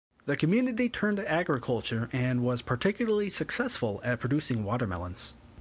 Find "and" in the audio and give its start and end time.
2.11-2.41